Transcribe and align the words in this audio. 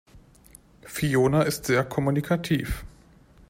Fiona 0.83 1.43
ist 1.43 1.65
sehr 1.65 1.85
kommunikativ. 1.85 2.85